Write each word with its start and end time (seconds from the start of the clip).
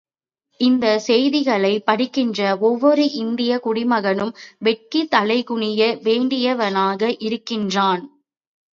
இந்தச் 0.59 0.99
செய்திகளைப் 0.99 1.85
படிக்கின்ற 1.85 2.57
ஒவ்வொரு 2.61 3.11
இந்தியக் 3.13 3.63
குடிமகனும் 3.67 4.33
வெட்கித் 4.59 5.13
தலைகுனிய 5.15 5.81
வேண்டியவனாக 6.03 7.15
இருக்கிறான். 7.19 8.05